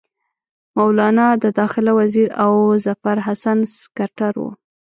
مولنا 0.77 1.27
د 1.43 1.45
داخله 1.59 1.91
وزیر 1.99 2.27
او 2.43 2.53
ظفرحسن 2.85 3.57
سکرټر 3.79 4.33
وو. 4.41 4.49